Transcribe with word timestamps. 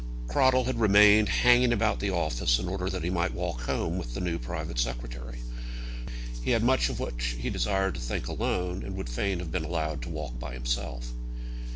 Cradell 0.27 0.63
had 0.65 0.79
remained, 0.79 1.29
hanging 1.29 1.71
about 1.71 1.99
the 1.99 2.09
office, 2.09 2.57
in 2.57 2.67
order 2.67 2.89
that 2.89 3.03
he 3.03 3.11
might 3.11 3.35
walk 3.35 3.61
home 3.61 3.99
with 3.99 4.15
the 4.15 4.19
new 4.19 4.39
private 4.39 4.79
secretary. 4.79 5.37
But 5.37 5.37
Eames 5.37 5.37
did 5.43 5.47
not 5.47 6.07
desire 6.07 6.31
this. 6.31 6.43
He 6.43 6.49
had 6.51 6.63
much 6.63 6.89
of 6.89 6.99
which 6.99 7.25
he 7.39 7.49
desired 7.51 7.93
to 7.93 8.01
think 8.01 8.27
alone, 8.27 8.81
and 8.81 8.95
would 8.95 9.09
fain 9.09 9.37
have 9.37 9.51
been 9.51 9.63
allowed 9.63 10.01
to 10.01 10.09
walk 10.09 10.39
by 10.39 10.53
himself. 10.55 11.11